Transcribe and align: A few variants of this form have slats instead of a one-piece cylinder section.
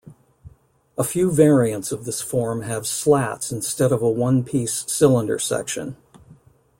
A 0.97 1.03
few 1.03 1.29
variants 1.31 1.91
of 1.91 2.05
this 2.05 2.21
form 2.21 2.63
have 2.63 2.87
slats 2.87 3.51
instead 3.51 3.91
of 3.91 4.01
a 4.01 4.09
one-piece 4.09 4.91
cylinder 4.91 5.37
section. 5.37 5.95